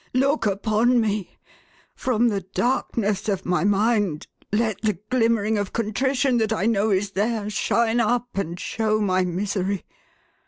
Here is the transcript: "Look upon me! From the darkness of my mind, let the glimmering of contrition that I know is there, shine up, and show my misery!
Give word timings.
"Look 0.25 0.47
upon 0.47 0.99
me! 0.99 1.29
From 1.93 2.29
the 2.29 2.41
darkness 2.41 3.29
of 3.29 3.45
my 3.45 3.63
mind, 3.63 4.25
let 4.51 4.81
the 4.81 4.93
glimmering 5.11 5.59
of 5.59 5.73
contrition 5.73 6.37
that 6.39 6.51
I 6.51 6.65
know 6.65 6.89
is 6.89 7.11
there, 7.11 7.51
shine 7.51 7.99
up, 7.99 8.29
and 8.35 8.59
show 8.59 8.99
my 8.99 9.23
misery! 9.23 9.85